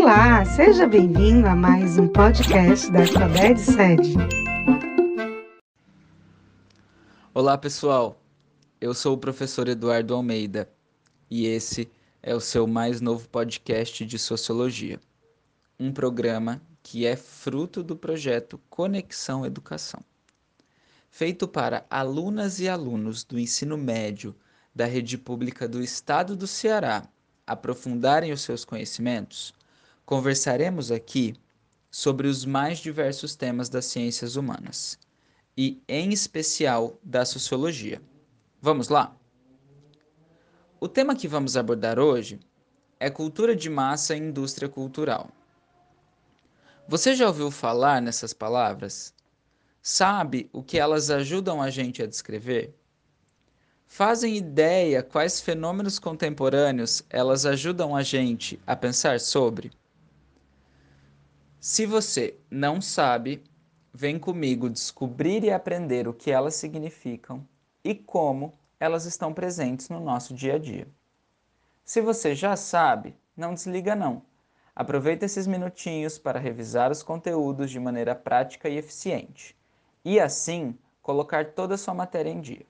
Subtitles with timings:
[0.00, 4.14] Olá, seja bem-vindo a mais um podcast da Sabed Sede.
[7.34, 8.22] Olá, pessoal.
[8.80, 10.70] Eu sou o professor Eduardo Almeida
[11.28, 11.90] e esse
[12.22, 15.00] é o seu mais novo podcast de sociologia.
[15.80, 20.00] Um programa que é fruto do projeto Conexão Educação.
[21.10, 24.32] Feito para alunas e alunos do ensino médio
[24.72, 27.02] da rede pública do estado do Ceará
[27.48, 29.54] aprofundarem os seus conhecimentos,
[30.08, 31.34] conversaremos aqui
[31.90, 34.98] sobre os mais diversos temas das ciências humanas
[35.54, 38.00] e, em especial, da sociologia.
[38.58, 39.14] Vamos lá?
[40.80, 42.40] O tema que vamos abordar hoje
[42.98, 45.28] é cultura de massa e indústria cultural.
[46.88, 49.12] Você já ouviu falar nessas palavras?
[49.82, 52.74] Sabe o que elas ajudam a gente a descrever?
[53.86, 59.70] Fazem ideia quais fenômenos contemporâneos elas ajudam a gente a pensar sobre?
[61.60, 63.42] Se você não sabe,
[63.92, 67.44] vem comigo descobrir e aprender o que elas significam
[67.82, 70.86] e como elas estão presentes no nosso dia a dia.
[71.84, 74.22] Se você já sabe, não desliga não.
[74.74, 79.56] Aproveita esses minutinhos para revisar os conteúdos de maneira prática e eficiente
[80.04, 82.66] e assim colocar toda a sua matéria em dia.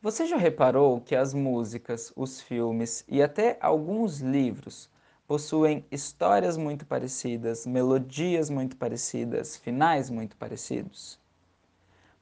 [0.00, 4.90] Você já reparou que as músicas, os filmes e até alguns livros
[5.32, 11.18] possuem histórias muito parecidas, melodias muito parecidas, finais muito parecidos?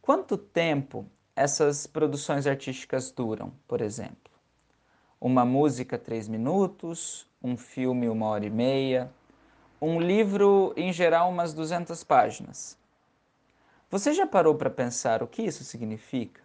[0.00, 4.33] Quanto tempo essas produções artísticas duram, por exemplo?
[5.20, 9.11] Uma música, três minutos, um filme, uma hora e meia,
[9.83, 12.78] um livro, em geral, umas 200 páginas.
[13.91, 16.41] Você já parou para pensar o que isso significa?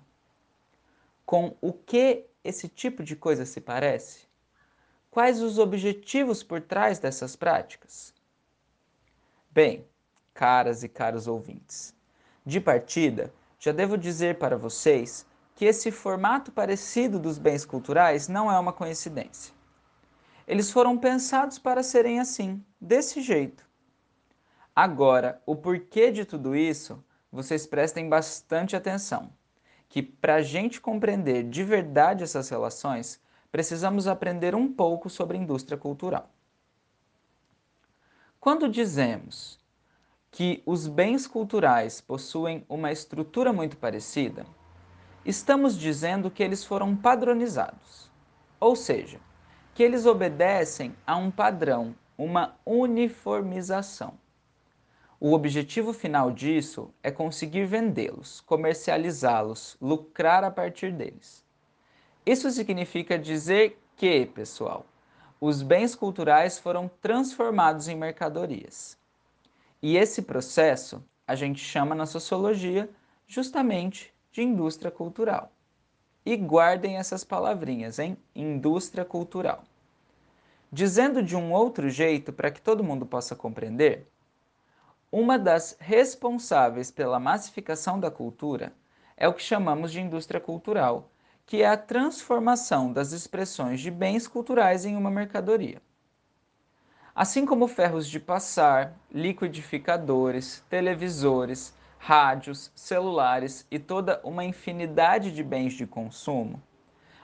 [1.27, 4.24] Com o que esse tipo de coisa se parece?
[5.15, 8.13] Quais os objetivos por trás dessas práticas?
[9.49, 9.87] Bem,
[10.33, 11.95] caras e caros ouvintes,
[12.45, 15.25] de partida, já devo dizer para vocês
[15.55, 19.53] que esse formato parecido dos bens culturais não é uma coincidência.
[20.45, 23.65] Eles foram pensados para serem assim, desse jeito.
[24.75, 29.31] Agora, o porquê de tudo isso, vocês prestem bastante atenção
[29.87, 33.23] que para a gente compreender de verdade essas relações,
[33.55, 36.29] precisamos aprender um pouco sobre indústria cultural.
[38.37, 39.57] Quando dizemos
[40.29, 44.45] que os bens culturais possuem uma estrutura muito parecida,
[45.23, 48.11] estamos dizendo que eles foram padronizados,
[48.59, 49.21] ou seja,
[49.73, 54.15] que eles obedecem a um padrão, uma uniformização.
[55.17, 61.44] O objetivo final disso é conseguir vendê-los, comercializá-los, lucrar a partir deles.
[62.25, 64.85] Isso significa dizer que, pessoal,
[65.39, 68.97] os bens culturais foram transformados em mercadorias.
[69.81, 72.89] E esse processo a gente chama na sociologia
[73.27, 75.51] justamente de indústria cultural.
[76.25, 78.17] E guardem essas palavrinhas, hein?
[78.35, 79.63] Indústria cultural.
[80.71, 84.07] Dizendo de um outro jeito para que todo mundo possa compreender,
[85.11, 88.73] uma das responsáveis pela massificação da cultura
[89.15, 91.09] é o que chamamos de indústria cultural,
[91.45, 95.81] que é a transformação das expressões de bens culturais em uma mercadoria.
[97.13, 105.73] Assim como ferros de passar, liquidificadores, televisores, rádios, celulares e toda uma infinidade de bens
[105.73, 106.61] de consumo,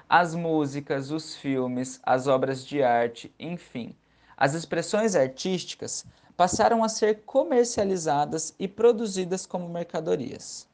[0.08, 3.96] as músicas, os filmes, as obras de arte, enfim,
[4.38, 6.06] as expressões artísticas
[6.36, 10.68] passaram a ser comercializadas e produzidas como mercadorias,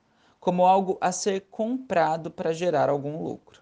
[0.48, 3.62] como algo a ser comprado para gerar algum lucro.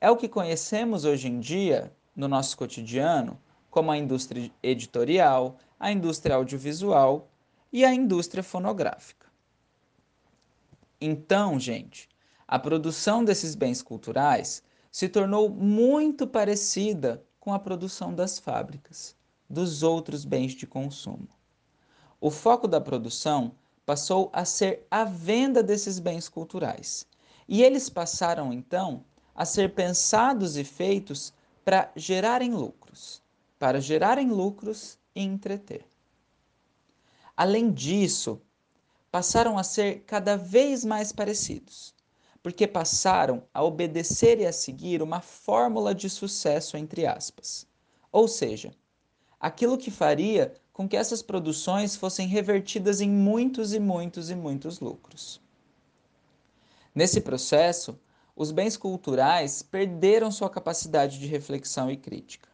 [0.00, 3.38] É o que conhecemos hoje em dia, no nosso cotidiano,
[3.68, 7.28] como a indústria editorial, a indústria audiovisual
[7.70, 9.26] e a indústria fonográfica.
[10.98, 12.08] Então, gente,
[12.48, 19.14] a produção desses bens culturais se tornou muito parecida com a produção das fábricas
[19.46, 21.28] dos outros bens de consumo.
[22.18, 23.54] O foco da produção
[23.86, 27.06] passou a ser a venda desses bens culturais.
[27.48, 31.32] E eles passaram então a ser pensados e feitos
[31.64, 33.22] para gerarem lucros,
[33.58, 35.86] para gerarem lucros e entreter.
[37.36, 38.40] Além disso,
[39.10, 41.94] passaram a ser cada vez mais parecidos,
[42.42, 47.66] porque passaram a obedecer e a seguir uma fórmula de sucesso entre aspas.
[48.10, 48.72] Ou seja,
[49.38, 54.78] aquilo que faria com que essas produções fossem revertidas em muitos e muitos e muitos
[54.78, 55.40] lucros.
[56.94, 57.98] Nesse processo,
[58.36, 62.50] os bens culturais perderam sua capacidade de reflexão e crítica.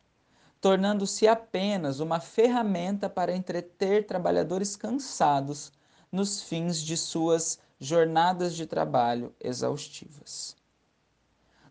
[0.61, 5.73] tornando-se apenas uma ferramenta para entreter trabalhadores cansados
[6.13, 10.57] nos fins de suas jornadas de trabalho exaustivas.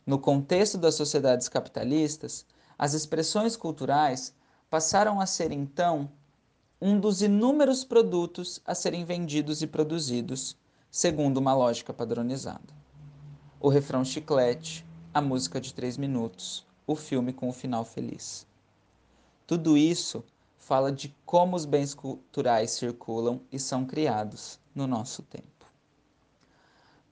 [0.05, 2.45] No contexto das sociedades capitalistas,
[2.77, 4.35] as expressões culturais
[4.69, 6.11] passaram a ser então
[6.83, 10.57] um dos inúmeros produtos a serem vendidos e produzidos
[10.89, 12.73] segundo uma lógica padronizada.
[13.59, 14.83] O refrão chiclete,
[15.13, 18.47] a música de três minutos, o filme com o final feliz.
[19.45, 20.23] Tudo isso
[20.57, 25.45] fala de como os bens culturais circulam e são criados no nosso tempo.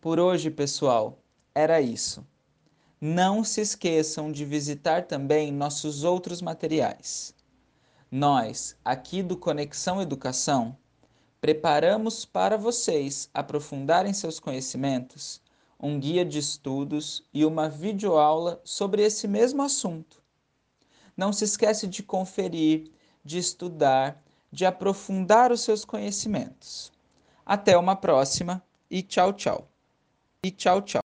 [0.02, 1.20] Por hoje, pessoal,
[1.54, 2.26] era isso.
[3.00, 7.36] Não se esqueçam de visitar também nossos outros materiais.
[8.12, 10.76] Nós, aqui do Conexão Educação,
[11.40, 15.40] preparamos para vocês aprofundarem seus conhecimentos
[15.80, 20.22] um guia de estudos e uma videoaula sobre esse mesmo assunto.
[21.16, 22.92] Não se esqueça de conferir,
[23.24, 24.22] de estudar,
[24.52, 26.92] de aprofundar os seus conhecimentos.
[27.46, 29.68] Até uma próxima e tchau, tchau.
[30.44, 31.09] E tchau, tchau.